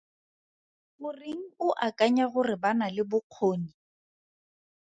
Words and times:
Goreng 1.03 1.43
o 1.65 1.67
akanya 1.87 2.25
gore 2.33 2.55
ba 2.61 2.71
na 2.79 2.87
le 2.95 3.03
bokgoni? 3.09 3.71